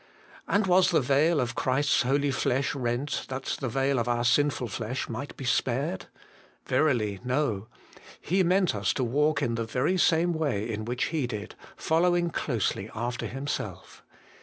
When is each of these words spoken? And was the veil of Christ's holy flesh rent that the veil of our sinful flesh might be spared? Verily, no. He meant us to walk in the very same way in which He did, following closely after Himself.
And 0.47 0.65
was 0.65 0.89
the 0.89 0.99
veil 0.99 1.39
of 1.39 1.53
Christ's 1.53 2.01
holy 2.01 2.31
flesh 2.31 2.73
rent 2.73 3.27
that 3.29 3.55
the 3.59 3.69
veil 3.69 3.99
of 3.99 4.07
our 4.07 4.23
sinful 4.25 4.67
flesh 4.67 5.07
might 5.07 5.37
be 5.37 5.45
spared? 5.45 6.07
Verily, 6.65 7.19
no. 7.23 7.67
He 8.19 8.41
meant 8.41 8.73
us 8.73 8.93
to 8.93 9.03
walk 9.03 9.43
in 9.43 9.53
the 9.53 9.63
very 9.63 9.97
same 9.99 10.33
way 10.33 10.67
in 10.67 10.85
which 10.85 11.09
He 11.13 11.27
did, 11.27 11.53
following 11.77 12.31
closely 12.31 12.89
after 12.95 13.27
Himself. 13.27 14.01